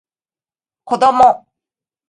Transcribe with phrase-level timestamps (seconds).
[0.85, 1.45] 子供